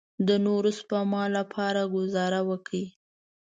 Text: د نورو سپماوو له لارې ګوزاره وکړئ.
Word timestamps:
د 0.27 0.29
نورو 0.45 0.69
سپماوو 0.79 1.33
له 1.35 1.41
لارې 1.57 1.83
ګوزاره 1.95 2.41
وکړئ. 2.49 2.85